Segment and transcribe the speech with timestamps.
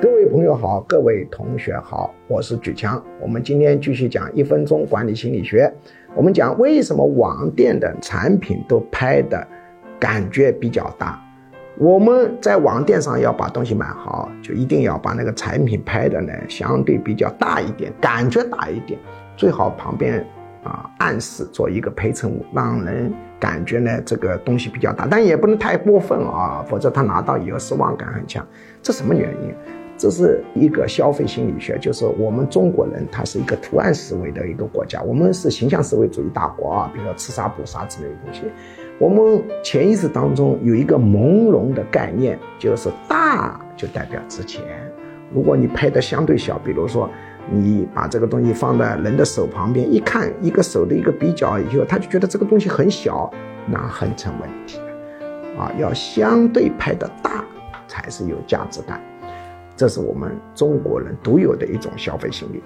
[0.00, 3.02] 各位朋友好，各位同学好，我是举强。
[3.20, 5.72] 我们今天继续讲一分钟管理心理学。
[6.14, 9.46] 我们讲为什么网店的产品都拍的
[9.98, 11.20] 感觉比较大。
[11.78, 18.98] 我们在网店上要把东西买好，就一定要把那个产品拍的呢相对比较大一点，感觉大一点，
[19.36, 20.24] 最好旁边
[20.62, 28.46] 啊暗示做一个陪衬物，让人感觉呢这个东西比较大，但也不能太过分啊，否则他拿到以后失望感很强。
[28.82, 29.54] 这什么原因？
[29.96, 38.42] 这是一个消费心理学，就是我们中国人，他是一个图案思维的一个国家，我们是形象思维主义大国啊，比如说吃啥补啥之类的东西。
[38.98, 44.62] 我们潜意识当中有一个朦胧的概念，就是大就代表值钱。
[45.32, 47.08] 如果你拍的相对小，比如说
[47.50, 53.28] 你把这个东西放在人的手旁边，一看一个手的一个比较以后，他就觉得这个东西很小，
[53.66, 54.78] 那很成问题
[55.58, 55.72] 啊。
[55.78, 57.44] 要相对拍的大，
[57.88, 59.00] 才是有价值感。
[59.76, 62.62] 这是我们中国人独有的一种消费心理。